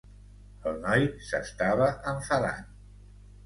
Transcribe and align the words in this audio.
El 0.71 0.79
noi 0.85 1.05
s'estava 1.29 1.93
enfadant. 2.15 2.69